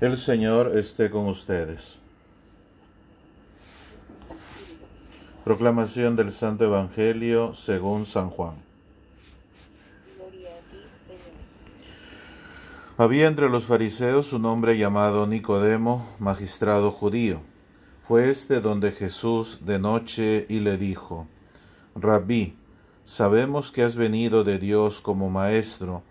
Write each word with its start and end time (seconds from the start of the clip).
El 0.00 0.16
Señor 0.16 0.78
esté 0.78 1.10
con 1.10 1.26
ustedes. 1.26 1.98
Proclamación 5.42 6.14
del 6.14 6.30
Santo 6.30 6.66
Evangelio 6.66 7.52
según 7.56 8.06
San 8.06 8.30
Juan. 8.30 8.54
Señor. 11.04 11.18
Había 12.96 13.26
entre 13.26 13.48
los 13.48 13.64
fariseos 13.64 14.32
un 14.32 14.44
hombre 14.44 14.78
llamado 14.78 15.26
Nicodemo, 15.26 16.08
magistrado 16.20 16.92
judío. 16.92 17.40
Fue 18.00 18.30
este 18.30 18.60
donde 18.60 18.92
Jesús 18.92 19.62
de 19.64 19.80
noche 19.80 20.46
y 20.48 20.60
le 20.60 20.76
dijo, 20.76 21.26
Rabí, 21.96 22.56
sabemos 23.04 23.72
que 23.72 23.82
has 23.82 23.96
venido 23.96 24.44
de 24.44 24.60
Dios 24.60 25.00
como 25.00 25.28
maestro, 25.28 26.04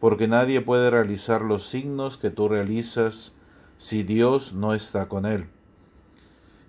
porque 0.00 0.28
nadie 0.28 0.60
puede 0.60 0.90
realizar 0.90 1.42
los 1.42 1.64
signos 1.64 2.18
que 2.18 2.30
tú 2.30 2.48
realizas 2.48 3.32
si 3.76 4.02
Dios 4.02 4.52
no 4.52 4.74
está 4.74 5.08
con 5.08 5.26
él. 5.26 5.46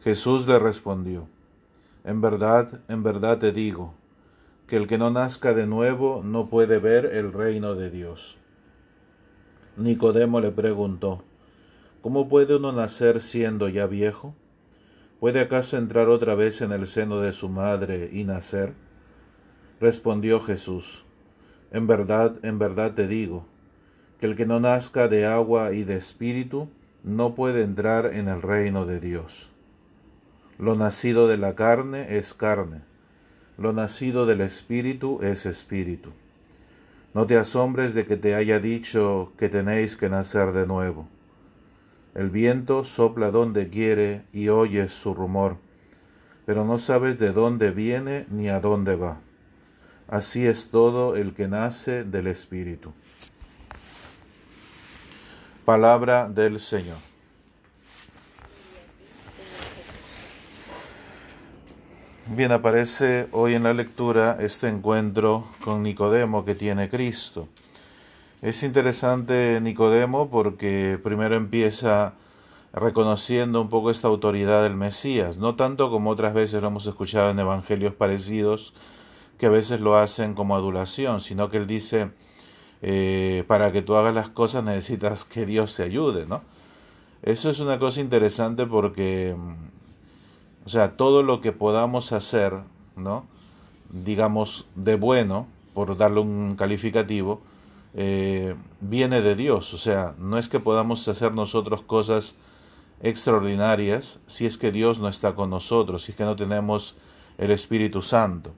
Jesús 0.04 0.48
le 0.48 0.60
respondió, 0.60 1.28
En 2.04 2.22
verdad, 2.22 2.82
en 2.88 3.04
verdad 3.04 3.40
te 3.40 3.52
digo, 3.52 3.94
que 4.68 4.78
el 4.78 4.88
que 4.88 4.98
no 4.98 5.10
nazca 5.10 5.54
de 5.54 5.66
nuevo 5.66 6.22
no 6.24 6.48
puede 6.48 6.80
ver 6.80 7.06
el 7.06 7.34
reino 7.34 7.76
de 7.76 7.90
Dios. 7.90 8.38
Nicodemo 9.78 10.40
le 10.40 10.52
preguntó, 10.52 11.24
¿Cómo 12.02 12.30
puede 12.30 12.56
uno 12.56 12.72
nacer 12.72 13.22
siendo 13.22 13.68
ya 13.68 13.86
viejo? 13.86 14.34
¿Puede 15.20 15.42
acaso 15.42 15.76
entrar 15.76 16.08
otra 16.08 16.34
vez 16.34 16.62
en 16.62 16.72
el 16.72 16.88
seno 16.88 17.20
de 17.20 17.34
su 17.34 17.50
madre 17.50 18.10
y 18.14 18.24
nacer? 18.24 18.74
Respondió 19.82 20.40
Jesús, 20.40 21.04
en 21.72 21.88
verdad, 21.88 22.36
en 22.44 22.60
verdad 22.60 22.94
te 22.94 23.08
digo, 23.08 23.46
que 24.20 24.26
el 24.26 24.36
que 24.36 24.46
no 24.46 24.60
nazca 24.60 25.08
de 25.08 25.26
agua 25.26 25.74
y 25.74 25.84
de 25.84 25.96
espíritu 25.96 26.70
no 27.04 27.36
puede 27.36 27.64
entrar 27.64 28.08
en 28.14 28.28
el 28.28 28.42
reino 28.42 28.86
de 28.86 29.00
Dios. 29.00 29.52
Lo 30.58 30.76
nacido 30.76 31.28
de 31.28 31.38
la 31.38 31.56
carne 31.56 32.18
es 32.18 32.34
carne, 32.34 32.82
lo 33.58 33.72
nacido 33.74 34.26
del 34.26 34.42
espíritu 34.42 35.20
es 35.22 35.46
espíritu. 35.46 36.12
No 37.14 37.26
te 37.26 37.38
asombres 37.38 37.94
de 37.94 38.06
que 38.06 38.18
te 38.18 38.36
haya 38.36 38.60
dicho 38.60 39.32
que 39.38 39.50
tenéis 39.50 39.96
que 39.96 40.10
nacer 40.10 40.52
de 40.52 40.68
nuevo. 40.68 41.08
El 42.14 42.30
viento 42.30 42.84
sopla 42.84 43.32
donde 43.32 43.70
quiere 43.70 44.24
y 44.34 44.50
oyes 44.50 44.94
su 44.94 45.14
rumor, 45.14 45.58
pero 46.46 46.66
no 46.66 46.78
sabes 46.78 47.18
de 47.18 47.32
dónde 47.32 47.72
viene 47.72 48.26
ni 48.30 48.50
a 48.50 48.60
dónde 48.60 48.96
va. 48.96 49.22
Así 50.10 50.48
es 50.48 50.72
todo 50.72 51.16
el 51.16 51.36
que 51.36 51.48
nace 51.48 52.04
del 52.04 52.26
Espíritu. 52.26 52.94
Palabra 55.66 56.28
del 56.28 56.60
Señor. 56.60 56.98
Bien, 62.26 62.52
aparece 62.52 63.28
hoy 63.32 63.54
en 63.54 63.62
la 63.62 63.74
lectura 63.74 64.38
este 64.40 64.68
encuentro 64.68 65.48
con 65.64 65.84
Nicodemo 65.84 66.44
que 66.44 66.56
tiene 66.56 66.90
Cristo. 66.90 67.48
Es 68.42 68.64
interesante 68.64 69.60
Nicodemo 69.62 70.32
porque 70.32 71.00
primero 71.04 71.36
empieza 71.36 72.14
reconociendo 72.74 73.62
un 73.62 73.70
poco 73.70 73.92
esta 73.92 74.08
autoridad 74.08 74.64
del 74.64 74.76
Mesías, 74.76 75.38
no 75.38 75.56
tanto 75.56 75.92
como 75.92 76.10
otras 76.10 76.34
veces 76.34 76.62
lo 76.62 76.68
hemos 76.70 76.88
escuchado 76.88 77.30
en 77.30 77.40
evangelios 77.40 77.94
parecidos, 77.94 78.74
que 79.40 79.48
a 79.48 79.50
veces 79.50 79.80
lo 79.80 79.98
hacen 79.98 80.36
como 80.36 80.56
adulación, 80.56 81.22
sino 81.22 81.50
que 81.50 81.58
él 81.58 81.66
dice, 81.66 82.12
eh, 82.82 83.46
para 83.48 83.72
que 83.72 83.82
tú 83.82 83.96
hagas 83.96 84.14
las 84.14 84.30
cosas 84.30 84.64
necesitas 84.64 85.26
que 85.26 85.46
Dios 85.46 85.76
te 85.76 85.84
ayude, 85.84 86.28
¿no? 86.28 86.42
Eso 87.24 87.50
es 87.50 87.60
una 87.62 87.80
cosa 87.80 88.02
interesante 88.02 88.66
porque, 88.66 89.36
mm, 89.38 90.66
o 90.66 90.70
sea, 90.70 90.98
todo 90.98 91.24
lo 91.24 91.42
que 91.42 91.54
podamos 91.54 92.12
hacer, 92.12 92.54
¿no? 92.98 93.26
Digamos, 93.90 94.68
de 94.76 94.96
bueno, 94.96 95.48
por 95.74 95.98
darle 95.98 96.20
un 96.20 96.56
calificativo, 96.56 97.42
eh, 97.94 98.56
viene 98.82 99.22
de 99.22 99.36
Dios. 99.36 99.74
O 99.74 99.78
sea, 99.78 100.16
no 100.20 100.38
es 100.38 100.50
que 100.50 100.60
podamos 100.60 101.08
hacer 101.08 101.34
nosotros 101.34 101.82
cosas 101.82 102.36
extraordinarias 103.02 104.20
si 104.28 104.46
es 104.46 104.58
que 104.58 104.72
Dios 104.72 105.00
no 105.00 105.08
está 105.08 105.34
con 105.34 105.50
nosotros, 105.50 106.04
si 106.04 106.12
es 106.12 106.18
que 106.18 106.26
no 106.26 106.36
tenemos 106.36 106.98
el 107.38 107.52
Espíritu 107.52 108.02
Santo. 108.02 108.54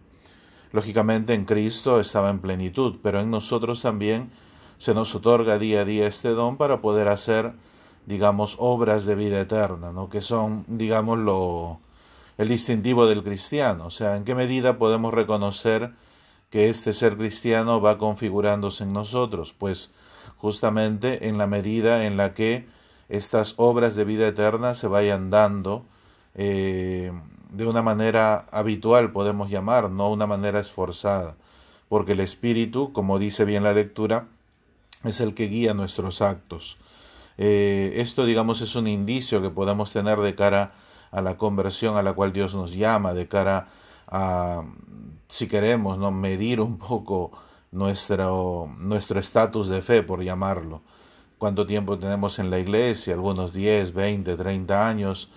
Lógicamente 0.71 1.33
en 1.33 1.45
Cristo 1.45 1.99
estaba 1.99 2.29
en 2.29 2.39
plenitud, 2.39 2.97
pero 3.03 3.19
en 3.19 3.29
nosotros 3.29 3.81
también 3.81 4.31
se 4.77 4.93
nos 4.93 5.13
otorga 5.13 5.59
día 5.59 5.81
a 5.81 5.85
día 5.85 6.07
este 6.07 6.29
don 6.29 6.57
para 6.57 6.81
poder 6.81 7.07
hacer, 7.07 7.53
digamos, 8.05 8.55
obras 8.59 9.05
de 9.05 9.15
vida 9.15 9.39
eterna, 9.39 9.91
¿no? 9.91 10.09
que 10.09 10.21
son, 10.21 10.65
digamos, 10.67 11.19
lo, 11.19 11.79
el 12.37 12.47
distintivo 12.47 13.05
del 13.05 13.23
cristiano. 13.23 13.85
O 13.85 13.91
sea, 13.91 14.15
en 14.15 14.23
qué 14.23 14.33
medida 14.33 14.77
podemos 14.77 15.13
reconocer 15.13 15.93
que 16.49 16.69
este 16.69 16.93
ser 16.93 17.17
cristiano 17.17 17.81
va 17.81 17.97
configurándose 17.97 18.83
en 18.83 18.93
nosotros, 18.93 19.53
pues 19.53 19.91
justamente 20.37 21.27
en 21.27 21.37
la 21.37 21.47
medida 21.47 22.05
en 22.05 22.17
la 22.17 22.33
que 22.33 22.67
estas 23.07 23.53
obras 23.57 23.95
de 23.95 24.05
vida 24.05 24.27
eterna 24.27 24.73
se 24.73 24.87
vayan 24.87 25.29
dando 25.29 25.85
eh, 26.33 27.11
de 27.51 27.67
una 27.67 27.81
manera 27.81 28.45
habitual, 28.51 29.11
podemos 29.11 29.49
llamar, 29.49 29.91
no 29.91 30.09
una 30.09 30.25
manera 30.25 30.59
esforzada, 30.59 31.35
porque 31.89 32.13
el 32.13 32.21
Espíritu, 32.21 32.93
como 32.93 33.19
dice 33.19 33.45
bien 33.45 33.63
la 33.63 33.73
lectura, 33.73 34.27
es 35.03 35.19
el 35.19 35.33
que 35.33 35.47
guía 35.47 35.73
nuestros 35.73 36.21
actos. 36.21 36.77
Eh, 37.37 37.93
esto, 37.97 38.25
digamos, 38.25 38.61
es 38.61 38.75
un 38.75 38.87
indicio 38.87 39.41
que 39.41 39.49
podemos 39.49 39.91
tener 39.91 40.19
de 40.19 40.33
cara 40.33 40.73
a 41.11 41.21
la 41.21 41.37
conversión 41.37 41.97
a 41.97 42.03
la 42.03 42.13
cual 42.13 42.31
Dios 42.31 42.55
nos 42.55 42.73
llama, 42.73 43.13
de 43.13 43.27
cara 43.27 43.67
a, 44.07 44.63
si 45.27 45.47
queremos, 45.47 45.97
¿no? 45.97 46.11
medir 46.11 46.61
un 46.61 46.77
poco 46.77 47.31
nuestro 47.71 48.69
nuestro 48.77 49.19
estatus 49.19 49.67
de 49.67 49.81
fe, 49.81 50.03
por 50.03 50.23
llamarlo. 50.23 50.81
Cuánto 51.37 51.65
tiempo 51.65 51.97
tenemos 51.97 52.39
en 52.39 52.49
la 52.49 52.59
iglesia, 52.59 53.13
algunos 53.13 53.51
10, 53.51 53.93
20, 53.93 54.35
30 54.35 54.87
años, 54.87 55.29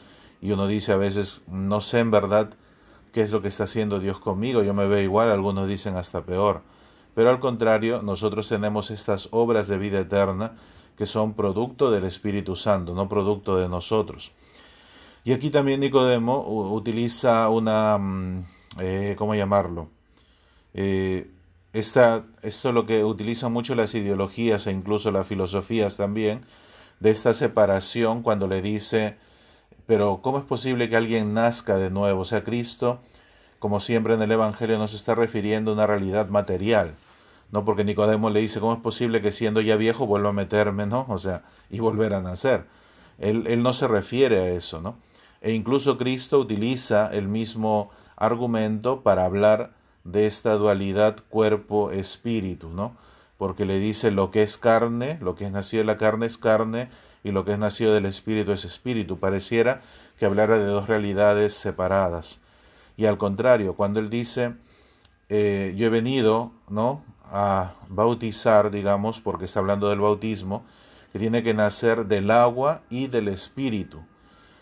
y 0.44 0.52
uno 0.52 0.66
dice 0.66 0.92
a 0.92 0.98
veces, 0.98 1.40
no 1.48 1.80
sé 1.80 2.00
en 2.00 2.10
verdad 2.10 2.50
qué 3.12 3.22
es 3.22 3.30
lo 3.30 3.40
que 3.40 3.48
está 3.48 3.64
haciendo 3.64 3.98
Dios 3.98 4.18
conmigo, 4.18 4.62
yo 4.62 4.74
me 4.74 4.86
veo 4.86 5.00
igual, 5.00 5.30
algunos 5.30 5.66
dicen 5.66 5.96
hasta 5.96 6.20
peor. 6.20 6.60
Pero 7.14 7.30
al 7.30 7.40
contrario, 7.40 8.02
nosotros 8.02 8.46
tenemos 8.46 8.90
estas 8.90 9.28
obras 9.30 9.68
de 9.68 9.78
vida 9.78 10.00
eterna 10.00 10.52
que 10.98 11.06
son 11.06 11.32
producto 11.32 11.90
del 11.90 12.04
Espíritu 12.04 12.56
Santo, 12.56 12.94
no 12.94 13.08
producto 13.08 13.56
de 13.56 13.70
nosotros. 13.70 14.32
Y 15.24 15.32
aquí 15.32 15.48
también 15.48 15.80
Nicodemo 15.80 16.46
utiliza 16.74 17.48
una, 17.48 17.96
mm, 17.96 18.44
eh, 18.80 19.14
¿cómo 19.16 19.34
llamarlo? 19.34 19.88
Eh, 20.74 21.30
esta, 21.72 22.26
esto 22.42 22.68
es 22.68 22.74
lo 22.74 22.84
que 22.84 23.02
utilizan 23.02 23.50
mucho 23.50 23.74
las 23.74 23.94
ideologías 23.94 24.66
e 24.66 24.72
incluso 24.72 25.10
las 25.10 25.26
filosofías 25.26 25.96
también, 25.96 26.44
de 27.00 27.12
esta 27.12 27.32
separación 27.32 28.22
cuando 28.22 28.46
le 28.46 28.60
dice, 28.60 29.16
pero 29.86 30.20
¿cómo 30.22 30.38
es 30.38 30.44
posible 30.44 30.88
que 30.88 30.96
alguien 30.96 31.34
nazca 31.34 31.76
de 31.76 31.90
nuevo? 31.90 32.20
O 32.20 32.24
sea, 32.24 32.44
Cristo, 32.44 33.00
como 33.58 33.80
siempre 33.80 34.14
en 34.14 34.22
el 34.22 34.32
Evangelio, 34.32 34.78
nos 34.78 34.94
está 34.94 35.14
refiriendo 35.14 35.70
a 35.70 35.74
una 35.74 35.86
realidad 35.86 36.28
material. 36.28 36.94
¿no? 37.50 37.64
Porque 37.64 37.84
Nicodemo 37.84 38.30
le 38.30 38.40
dice, 38.40 38.60
¿cómo 38.60 38.72
es 38.72 38.80
posible 38.80 39.20
que 39.20 39.30
siendo 39.30 39.60
ya 39.60 39.76
viejo 39.76 40.06
vuelva 40.06 40.30
a 40.30 40.32
meterme, 40.32 40.86
¿no? 40.86 41.06
O 41.08 41.18
sea, 41.18 41.44
y 41.70 41.78
volver 41.78 42.14
a 42.14 42.20
nacer. 42.20 42.66
Él, 43.18 43.46
él 43.46 43.62
no 43.62 43.72
se 43.72 43.86
refiere 43.86 44.40
a 44.40 44.48
eso, 44.48 44.80
¿no? 44.80 44.96
E 45.40 45.52
incluso 45.52 45.98
Cristo 45.98 46.38
utiliza 46.38 47.10
el 47.12 47.28
mismo 47.28 47.90
argumento 48.16 49.02
para 49.02 49.24
hablar 49.24 49.72
de 50.02 50.26
esta 50.26 50.54
dualidad 50.54 51.16
cuerpo-espíritu, 51.28 52.70
¿no? 52.70 52.96
Porque 53.36 53.64
le 53.64 53.78
dice 53.78 54.10
lo 54.10 54.30
que 54.30 54.42
es 54.42 54.58
carne, 54.58 55.18
lo 55.20 55.34
que 55.34 55.44
es 55.44 55.52
nacido 55.52 55.82
de 55.82 55.86
la 55.86 55.98
carne 55.98 56.26
es 56.26 56.38
carne, 56.38 56.88
y 57.24 57.32
lo 57.32 57.44
que 57.44 57.52
es 57.52 57.58
nacido 57.58 57.92
del 57.94 58.06
Espíritu 58.06 58.52
es 58.52 58.64
Espíritu. 58.64 59.18
Pareciera 59.18 59.80
que 60.18 60.26
hablara 60.26 60.58
de 60.58 60.66
dos 60.66 60.88
realidades 60.88 61.54
separadas. 61.54 62.38
Y 62.96 63.06
al 63.06 63.18
contrario, 63.18 63.74
cuando 63.74 63.98
él 63.98 64.10
dice, 64.10 64.54
eh, 65.28 65.74
yo 65.76 65.86
he 65.86 65.90
venido 65.90 66.52
¿no? 66.68 67.02
a 67.24 67.72
bautizar, 67.88 68.70
digamos, 68.70 69.20
porque 69.20 69.46
está 69.46 69.60
hablando 69.60 69.88
del 69.88 70.00
bautismo, 70.00 70.64
que 71.12 71.18
tiene 71.18 71.42
que 71.42 71.54
nacer 71.54 72.06
del 72.06 72.30
agua 72.30 72.82
y 72.90 73.06
del 73.06 73.28
Espíritu. 73.28 74.02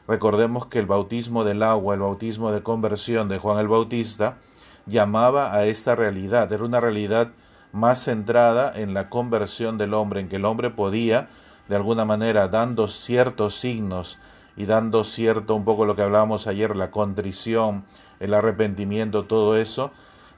Recordemos 0.07 0.67
que 0.67 0.79
el 0.79 0.87
bautismo 0.87 1.45
del 1.45 1.63
agua, 1.63 1.95
el 1.95 2.01
bautismo 2.01 2.53
de 2.53 2.63
conversión 2.63 3.29
de 3.29 3.39
Juan 3.39 3.59
el 3.59 3.69
Bautista, 3.69 4.39
llamaba 4.87 5.55
a 5.55 5.65
esta 5.67 5.95
realidad. 5.95 6.53
Era 6.53 6.65
una 6.65 6.81
realidad 6.81 7.33
más 7.73 8.05
centrada 8.05 8.73
en 8.75 8.95
la 8.95 9.09
conversión 9.09 9.79
del 9.79 9.95
hombre, 9.95 10.21
en 10.21 10.29
que 10.29 10.37
el 10.37 10.45
hombre 10.45 10.71
podía 10.71 11.29
de 11.69 11.77
alguna 11.77 12.05
manera 12.05 12.49
dando 12.49 12.89
ciertos 12.89 13.55
signos 13.55 14.19
y 14.57 14.67
dando 14.67 15.05
cierto 15.05 15.55
un 15.55 15.65
poco 15.65 15.87
lo 15.87 15.97
que 15.97 16.03
hablábamos 16.03 16.47
ayer, 16.47 16.77
la 16.77 16.91
contrición, 16.91 17.85
el 18.21 18.35
arrepentimiento, 18.35 19.25
todo 19.25 19.57
eso, 19.57 19.91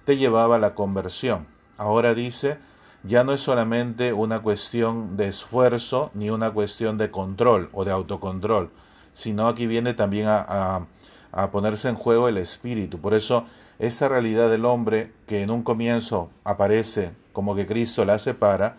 te 0.04 0.16
llevaba 0.16 0.56
a 0.56 0.60
la 0.60 0.75
conversión. 0.75 1.46
Ahora 1.76 2.14
dice 2.14 2.58
ya 3.06 3.22
no 3.22 3.34
es 3.34 3.42
solamente 3.42 4.14
una 4.14 4.40
cuestión 4.40 5.19
de 5.19 5.28
esfuerzo 5.28 6.10
ni 6.14 6.30
una 6.30 6.52
cuestión 6.52 6.96
de 6.96 7.10
control 7.10 7.69
o 7.72 7.84
de 7.84 7.90
autocontrol, 7.90 8.70
sino 9.12 9.46
aquí 9.46 9.66
viene 9.66 9.92
también 9.92 10.26
a, 10.28 10.87
a 11.30 11.50
ponerse 11.50 11.90
en 11.90 11.96
juego 11.96 12.28
el 12.28 12.38
espíritu. 12.38 12.98
Por 12.98 13.12
eso 13.12 13.44
esa 13.78 14.08
realidad 14.08 14.48
del 14.48 14.64
hombre 14.64 15.12
que 15.26 15.42
en 15.42 15.50
un 15.50 15.62
comienzo 15.62 16.30
aparece 16.44 17.12
como 17.34 17.54
que 17.54 17.66
Cristo 17.66 18.06
la 18.06 18.19
separa, 18.19 18.78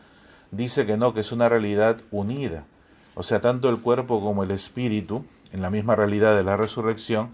dice 0.49 0.87
que 0.87 0.97
no, 0.97 1.13
que 1.13 1.19
es 1.19 1.31
una 1.31 1.47
realidad 1.47 2.01
unida. 2.09 2.65
O 3.13 3.21
sea, 3.21 3.41
tanto 3.41 3.69
el 3.69 3.81
cuerpo 3.81 4.21
como 4.21 4.43
el 4.43 4.49
espíritu, 4.49 5.23
en 5.51 5.61
la 5.61 5.69
misma 5.69 5.95
realidad 5.95 6.35
de 6.35 6.43
la 6.43 6.57
resurrección, 6.57 7.29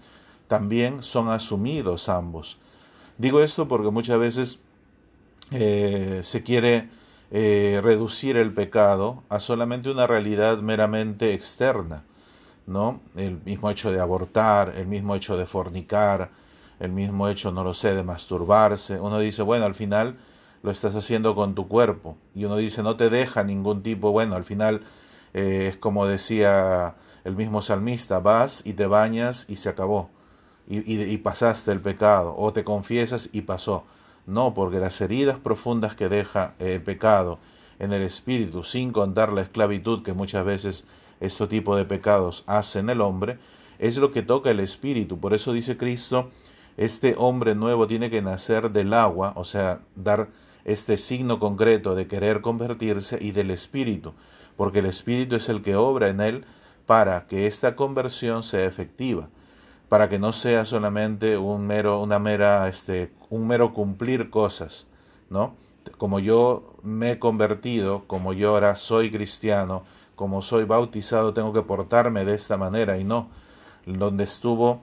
también 0.48 1.02
son 1.02 1.28
asumidos 1.28 2.10
ambos. 2.10 2.58
Digo 3.16 3.40
esto 3.40 3.68
porque 3.68 3.90
muchas 3.90 4.18
veces 4.18 4.60
eh, 5.50 6.20
se 6.22 6.42
quiere 6.42 6.90
eh, 7.30 7.80
reducir 7.82 8.36
el 8.36 8.52
pecado 8.52 9.22
a 9.28 9.40
solamente 9.40 9.90
una 9.90 10.06
realidad 10.06 10.58
meramente 10.58 11.32
externa, 11.34 12.04
¿no? 12.66 13.00
El 13.16 13.40
mismo 13.44 13.70
hecho 13.70 13.90
de 13.92 14.00
abortar, 14.00 14.74
el 14.76 14.86
mismo 14.86 15.14
hecho 15.14 15.36
de 15.36 15.46
fornicar, 15.46 16.30
el 16.80 16.90
mismo 16.92 17.28
hecho, 17.28 17.52
no 17.52 17.62
lo 17.64 17.74
sé, 17.74 17.94
de 17.94 18.02
masturbarse. 18.02 18.98
Uno 18.98 19.20
dice, 19.20 19.42
bueno, 19.42 19.64
al 19.64 19.74
final 19.74 20.16
lo 20.62 20.70
estás 20.70 20.94
haciendo 20.94 21.34
con 21.34 21.54
tu 21.54 21.68
cuerpo. 21.68 22.16
Y 22.34 22.44
uno 22.44 22.56
dice, 22.56 22.82
no 22.82 22.96
te 22.96 23.10
deja 23.10 23.44
ningún 23.44 23.82
tipo, 23.82 24.12
bueno, 24.12 24.36
al 24.36 24.44
final 24.44 24.82
eh, 25.34 25.68
es 25.70 25.76
como 25.76 26.06
decía 26.06 26.96
el 27.24 27.36
mismo 27.36 27.62
salmista, 27.62 28.20
vas 28.20 28.62
y 28.64 28.72
te 28.74 28.86
bañas 28.86 29.46
y 29.48 29.56
se 29.56 29.68
acabó. 29.68 30.10
Y, 30.68 31.16
pasaste 31.18 31.72
el 31.72 31.80
pecado, 31.80 32.34
o 32.38 32.52
te 32.52 32.64
confiesas 32.64 33.28
y 33.32 33.42
pasó. 33.42 33.84
No, 34.26 34.54
porque 34.54 34.78
las 34.78 35.00
heridas 35.00 35.38
profundas 35.38 35.94
que 35.96 36.08
deja 36.08 36.54
el 36.60 36.82
pecado 36.82 37.40
en 37.78 37.92
el 37.92 38.00
espíritu, 38.00 38.62
sin 38.62 38.92
contar 38.92 39.32
la 39.32 39.42
esclavitud 39.42 40.02
que 40.02 40.14
muchas 40.14 40.44
veces 40.44 40.84
este 41.20 41.46
tipo 41.48 41.76
de 41.76 41.84
pecados 41.84 42.44
hacen 42.46 42.88
el 42.88 43.00
hombre, 43.00 43.38
es 43.80 43.98
lo 43.98 44.12
que 44.12 44.22
toca 44.22 44.50
el 44.50 44.60
espíritu. 44.60 45.18
Por 45.18 45.34
eso 45.34 45.52
dice 45.52 45.76
Cristo, 45.76 46.30
este 46.76 47.16
hombre 47.18 47.54
nuevo 47.54 47.86
tiene 47.86 48.08
que 48.08 48.22
nacer 48.22 48.70
del 48.70 48.94
agua, 48.94 49.32
o 49.36 49.44
sea, 49.44 49.80
dar 49.96 50.28
este 50.64 50.98
signo 50.98 51.38
concreto 51.38 51.94
de 51.94 52.06
querer 52.06 52.40
convertirse 52.40 53.18
y 53.20 53.32
del 53.32 53.50
Espíritu, 53.50 54.14
porque 54.56 54.80
el 54.80 54.86
Espíritu 54.86 55.36
es 55.36 55.48
el 55.48 55.62
que 55.62 55.76
obra 55.76 56.08
en 56.08 56.20
él 56.20 56.44
para 56.86 57.26
que 57.26 57.46
esta 57.46 57.76
conversión 57.76 58.42
sea 58.42 58.64
efectiva, 58.64 59.28
para 59.88 60.08
que 60.08 60.18
no 60.18 60.32
sea 60.32 60.64
solamente 60.64 61.36
un 61.36 61.66
mero, 61.66 62.00
una 62.00 62.18
mera, 62.18 62.68
este, 62.68 63.12
un 63.30 63.46
mero 63.46 63.72
cumplir 63.72 64.30
cosas, 64.30 64.86
¿no? 65.30 65.54
Como 65.98 66.20
yo 66.20 66.76
me 66.82 67.12
he 67.12 67.18
convertido, 67.18 68.04
como 68.06 68.32
yo 68.32 68.50
ahora 68.50 68.76
soy 68.76 69.10
cristiano, 69.10 69.84
como 70.14 70.42
soy 70.42 70.64
bautizado, 70.64 71.34
tengo 71.34 71.52
que 71.52 71.62
portarme 71.62 72.24
de 72.24 72.34
esta 72.34 72.56
manera 72.56 72.98
y 72.98 73.04
no, 73.04 73.28
donde 73.86 74.24
estuvo 74.24 74.80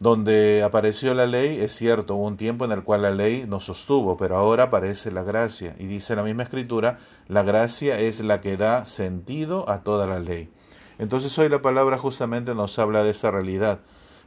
donde 0.00 0.62
apareció 0.62 1.12
la 1.14 1.26
ley, 1.26 1.58
es 1.60 1.72
cierto, 1.72 2.14
hubo 2.14 2.26
un 2.26 2.36
tiempo 2.36 2.64
en 2.64 2.72
el 2.72 2.84
cual 2.84 3.02
la 3.02 3.10
ley 3.10 3.46
nos 3.48 3.64
sostuvo, 3.64 4.16
pero 4.16 4.36
ahora 4.36 4.64
aparece 4.64 5.10
la 5.10 5.24
gracia. 5.24 5.74
Y 5.78 5.86
dice 5.86 6.14
la 6.14 6.22
misma 6.22 6.44
escritura, 6.44 6.98
la 7.26 7.42
gracia 7.42 7.98
es 7.98 8.20
la 8.20 8.40
que 8.40 8.56
da 8.56 8.84
sentido 8.84 9.68
a 9.68 9.82
toda 9.82 10.06
la 10.06 10.20
ley. 10.20 10.50
Entonces 10.98 11.36
hoy 11.38 11.48
la 11.48 11.62
palabra 11.62 11.98
justamente 11.98 12.54
nos 12.54 12.78
habla 12.78 13.02
de 13.02 13.10
esa 13.10 13.30
realidad, 13.30 13.80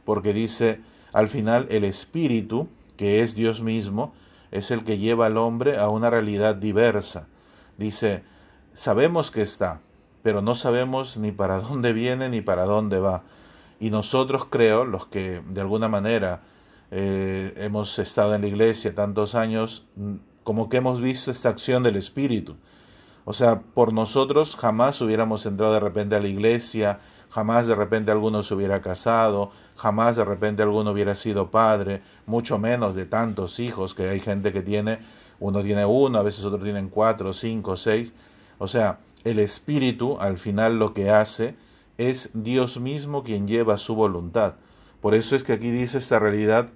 porque 0.04 0.32
dice, 0.32 0.80
al 1.12 1.28
final 1.28 1.66
el 1.70 1.84
Espíritu, 1.84 2.68
que 2.96 3.22
es 3.22 3.34
Dios 3.34 3.62
mismo, 3.62 4.12
es 4.50 4.70
el 4.70 4.84
que 4.84 4.98
lleva 4.98 5.26
al 5.26 5.38
hombre 5.38 5.78
a 5.78 5.88
una 5.88 6.10
realidad 6.10 6.54
diversa. 6.54 7.28
Dice, 7.78 8.22
sabemos 8.74 9.30
que 9.30 9.40
está, 9.40 9.80
pero 10.22 10.42
no 10.42 10.54
sabemos 10.54 11.16
ni 11.16 11.32
para 11.32 11.60
dónde 11.60 11.94
viene 11.94 12.28
ni 12.28 12.42
para 12.42 12.64
dónde 12.64 13.00
va. 13.00 13.24
Y 13.82 13.90
nosotros 13.90 14.44
creo, 14.48 14.84
los 14.84 15.06
que 15.06 15.42
de 15.48 15.60
alguna 15.60 15.88
manera 15.88 16.42
eh, 16.92 17.52
hemos 17.56 17.98
estado 17.98 18.32
en 18.36 18.42
la 18.42 18.46
iglesia 18.46 18.94
tantos 18.94 19.34
años, 19.34 19.86
mm, 19.96 20.14
como 20.44 20.68
que 20.68 20.76
hemos 20.76 21.00
visto 21.00 21.32
esta 21.32 21.48
acción 21.48 21.82
del 21.82 21.96
Espíritu. 21.96 22.54
O 23.24 23.32
sea, 23.32 23.60
por 23.60 23.92
nosotros 23.92 24.54
jamás 24.54 25.00
hubiéramos 25.00 25.46
entrado 25.46 25.72
de 25.72 25.80
repente 25.80 26.14
a 26.14 26.20
la 26.20 26.28
iglesia, 26.28 27.00
jamás 27.28 27.66
de 27.66 27.74
repente 27.74 28.12
alguno 28.12 28.44
se 28.44 28.54
hubiera 28.54 28.80
casado, 28.80 29.50
jamás 29.74 30.14
de 30.14 30.26
repente 30.26 30.62
alguno 30.62 30.92
hubiera 30.92 31.16
sido 31.16 31.50
padre, 31.50 32.02
mucho 32.24 32.60
menos 32.60 32.94
de 32.94 33.06
tantos 33.06 33.58
hijos 33.58 33.96
que 33.96 34.08
hay 34.08 34.20
gente 34.20 34.52
que 34.52 34.62
tiene, 34.62 35.00
uno 35.40 35.60
tiene 35.60 35.84
uno, 35.84 36.20
a 36.20 36.22
veces 36.22 36.44
otro 36.44 36.62
tienen 36.62 36.88
cuatro, 36.88 37.32
cinco, 37.32 37.76
seis. 37.76 38.14
O 38.58 38.68
sea, 38.68 39.00
el 39.24 39.40
Espíritu 39.40 40.18
al 40.20 40.38
final 40.38 40.78
lo 40.78 40.94
que 40.94 41.10
hace 41.10 41.56
es 42.10 42.30
Dios 42.34 42.78
mismo 42.78 43.22
quien 43.22 43.46
lleva 43.46 43.78
su 43.78 43.94
voluntad. 43.94 44.54
Por 45.00 45.14
eso 45.14 45.36
es 45.36 45.44
que 45.44 45.52
aquí 45.52 45.70
dice 45.70 45.98
esta 45.98 46.18
realidad, 46.18 46.70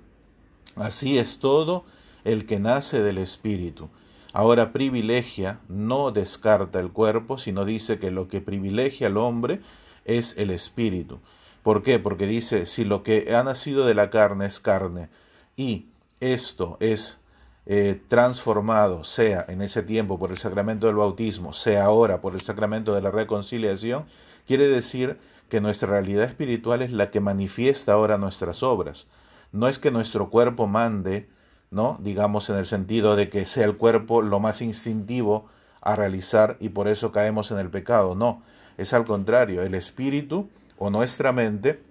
así 0.77 1.19
es 1.19 1.39
todo 1.39 1.85
el 2.25 2.47
que 2.47 2.59
nace 2.59 3.03
del 3.03 3.19
Espíritu. 3.19 3.89
Ahora 4.33 4.73
privilegia, 4.73 5.61
no 5.69 6.11
descarta 6.11 6.81
el 6.81 6.91
cuerpo, 6.91 7.39
sino 7.39 7.65
dice 7.65 7.99
que 7.99 8.11
lo 8.11 8.29
que 8.29 8.41
privilegia 8.41 9.07
al 9.07 9.17
hombre 9.17 9.61
es 10.05 10.35
el 10.37 10.51
Espíritu. 10.51 11.21
¿Por 11.63 11.83
qué? 11.83 11.99
Porque 11.99 12.27
dice, 12.27 12.67
si 12.67 12.85
lo 12.85 13.03
que 13.03 13.35
ha 13.35 13.43
nacido 13.43 13.87
de 13.87 13.95
la 13.95 14.11
carne 14.11 14.47
es 14.47 14.61
carne 14.61 15.09
y 15.57 15.87
esto 16.21 16.77
es 16.81 17.19
eh, 17.67 18.01
transformado, 18.09 19.03
sea 19.03 19.45
en 19.49 19.63
ese 19.63 19.83
tiempo 19.83 20.19
por 20.19 20.31
el 20.31 20.37
sacramento 20.37 20.87
del 20.87 20.97
bautismo, 20.97 21.53
sea 21.53 21.87
ahora 21.87 22.21
por 22.21 22.35
el 22.35 22.41
sacramento 22.41 22.95
de 22.95 23.03
la 23.03 23.11
reconciliación, 23.11 24.07
Quiere 24.47 24.69
decir 24.69 25.19
que 25.49 25.61
nuestra 25.61 25.89
realidad 25.89 26.25
espiritual 26.25 26.83
es 26.83 26.93
la 26.93 27.11
que 27.11 27.21
manifiesta 27.21 27.93
ahora 27.93 28.19
nuestras 28.19 28.63
obras. 28.63 29.07
No 29.53 29.69
es 29.69 29.79
que 29.79 29.91
nuestro 29.91 30.31
cuerpo 30.31 30.67
mande, 30.67 31.29
¿no? 31.71 31.99
Digamos 32.01 32.51
en 32.51 32.57
el 32.57 32.67
sentido 32.67 33.17
de 33.17 33.29
que 33.29 33.47
sea 33.47 33.65
el 33.65 33.77
cuerpo 33.77 34.23
lo 34.23 34.41
más 34.41 34.61
instintivo 34.63 35.47
a 35.81 35.97
realizar 35.97 36.57
y 36.61 36.71
por 36.71 36.89
eso 36.89 37.13
caemos 37.13 37.51
en 37.51 37.59
el 37.59 37.71
pecado. 37.71 38.15
No, 38.15 38.43
es 38.77 38.93
al 38.93 39.05
contrario, 39.05 39.63
el 39.63 39.75
espíritu 39.75 40.49
o 40.79 40.91
nuestra 40.91 41.33
mente, 41.33 41.83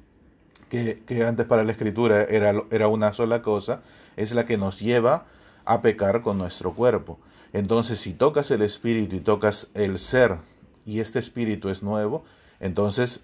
que, 0.69 1.25
antes 1.25 1.45
para 1.45 1.63
la 1.63 1.71
escritura 1.71 2.23
era, 2.23 2.53
era 2.71 2.87
una 2.87 3.13
sola 3.13 3.41
cosa, 3.41 3.81
es 4.17 4.33
la 4.33 4.45
que 4.45 4.57
nos 4.57 4.79
lleva 4.79 5.25
a 5.63 5.81
pecar 5.81 6.21
con 6.21 6.37
nuestro 6.37 6.73
cuerpo. 6.73 7.19
Entonces, 7.53 7.99
si 7.99 8.13
tocas 8.13 8.51
el 8.51 8.61
espíritu 8.61 9.15
y 9.15 9.21
tocas 9.21 9.69
el 9.73 9.97
ser 9.97 10.39
y 10.85 10.99
este 10.99 11.19
espíritu 11.19 11.69
es 11.69 11.81
nuevo, 11.81 12.25
entonces, 12.59 13.23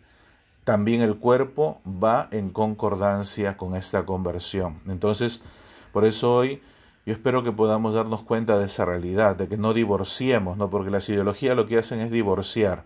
también 0.64 1.02
el 1.02 1.18
cuerpo 1.18 1.82
va 1.86 2.28
en 2.32 2.50
concordancia 2.50 3.58
con 3.58 3.76
esta 3.76 4.06
conversión. 4.06 4.80
Entonces, 4.88 5.42
por 5.92 6.06
eso 6.06 6.34
hoy 6.34 6.62
yo 7.06 7.14
espero 7.14 7.44
que 7.44 7.52
podamos 7.52 7.96
darnos 7.96 8.22
cuenta 8.22 8.60
de 8.60 8.66
esa 8.66 8.86
realidad, 8.86 9.36
de 9.36 9.48
que 9.48 9.58
no 9.58 9.74
divorciemos, 9.74 10.58
¿no? 10.58 10.70
Porque 10.70 10.92
las 10.92 11.10
ideologías 11.10 11.56
lo 11.56 11.66
que 11.66 11.80
hacen 11.80 12.00
es 12.00 12.12
divorciar, 12.12 12.84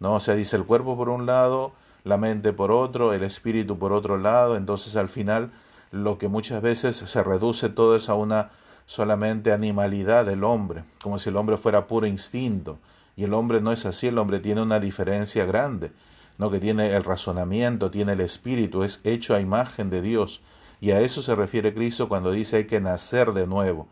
¿no? 0.00 0.14
O 0.14 0.20
sea, 0.20 0.34
dice 0.34 0.56
el 0.56 0.64
cuerpo 0.64 0.96
por 0.96 1.10
un 1.10 1.26
lado, 1.26 1.72
la 2.04 2.16
mente 2.16 2.54
por 2.54 2.72
otro, 2.72 3.12
el 3.12 3.22
espíritu 3.22 3.78
por 3.78 3.92
otro 3.92 4.16
lado, 4.16 4.56
entonces 4.56 4.96
al 4.96 5.10
final 5.10 5.50
lo 5.90 6.16
que 6.16 6.28
muchas 6.28 6.62
veces 6.62 6.96
se 6.96 7.22
reduce 7.22 7.68
todo 7.68 7.94
es 7.96 8.08
a 8.08 8.14
una 8.14 8.50
solamente 8.86 9.52
animalidad 9.52 10.24
del 10.24 10.44
hombre, 10.44 10.84
como 11.02 11.18
si 11.18 11.28
el 11.28 11.36
hombre 11.36 11.58
fuera 11.58 11.86
puro 11.86 12.06
instinto. 12.06 12.78
Y 13.18 13.24
el 13.24 13.34
hombre 13.34 13.60
no 13.60 13.72
es 13.72 13.84
así, 13.84 14.06
el 14.06 14.18
hombre 14.18 14.38
tiene 14.38 14.62
una 14.62 14.78
diferencia 14.78 15.44
grande, 15.44 15.90
¿no? 16.38 16.52
que 16.52 16.60
tiene 16.60 16.94
el 16.94 17.02
razonamiento, 17.02 17.90
tiene 17.90 18.12
el 18.12 18.20
espíritu, 18.20 18.84
es 18.84 19.00
hecho 19.02 19.34
a 19.34 19.40
imagen 19.40 19.90
de 19.90 20.02
Dios. 20.02 20.40
Y 20.80 20.92
a 20.92 21.00
eso 21.00 21.20
se 21.20 21.34
refiere 21.34 21.74
Cristo 21.74 22.08
cuando 22.08 22.30
dice 22.30 22.58
hay 22.58 22.66
que 22.68 22.80
nacer 22.80 23.32
de 23.32 23.48
nuevo. 23.48 23.88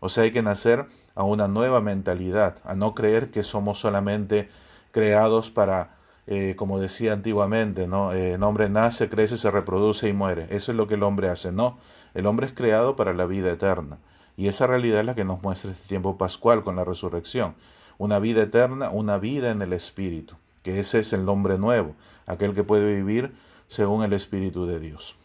O 0.00 0.08
sea, 0.08 0.24
hay 0.24 0.30
que 0.30 0.40
nacer 0.40 0.86
a 1.14 1.24
una 1.24 1.46
nueva 1.46 1.82
mentalidad, 1.82 2.56
a 2.64 2.74
no 2.74 2.94
creer 2.94 3.30
que 3.30 3.42
somos 3.42 3.78
solamente 3.78 4.48
creados 4.92 5.50
para, 5.50 5.98
eh, 6.26 6.54
como 6.56 6.80
decía 6.80 7.12
antiguamente, 7.12 7.86
¿no? 7.86 8.14
Eh, 8.14 8.32
el 8.32 8.42
hombre 8.42 8.70
nace, 8.70 9.10
crece, 9.10 9.36
se 9.36 9.50
reproduce 9.50 10.08
y 10.08 10.14
muere. 10.14 10.46
Eso 10.48 10.72
es 10.72 10.76
lo 10.78 10.88
que 10.88 10.94
el 10.94 11.02
hombre 11.02 11.28
hace. 11.28 11.52
No, 11.52 11.76
el 12.14 12.24
hombre 12.24 12.46
es 12.46 12.54
creado 12.54 12.96
para 12.96 13.12
la 13.12 13.26
vida 13.26 13.52
eterna. 13.52 13.98
Y 14.38 14.48
esa 14.48 14.66
realidad 14.66 15.00
es 15.00 15.06
la 15.06 15.14
que 15.14 15.26
nos 15.26 15.42
muestra 15.42 15.70
este 15.70 15.86
tiempo 15.86 16.16
pascual 16.16 16.64
con 16.64 16.76
la 16.76 16.84
resurrección 16.84 17.56
una 18.00 18.18
vida 18.18 18.40
eterna, 18.44 18.88
una 18.88 19.18
vida 19.18 19.50
en 19.50 19.60
el 19.60 19.74
Espíritu, 19.74 20.34
que 20.62 20.80
ese 20.80 21.00
es 21.00 21.12
el 21.12 21.26
nombre 21.26 21.58
nuevo, 21.58 21.94
aquel 22.24 22.54
que 22.54 22.64
puede 22.64 22.96
vivir 22.96 23.34
según 23.68 24.02
el 24.02 24.14
Espíritu 24.14 24.64
de 24.64 24.80
Dios. 24.80 25.18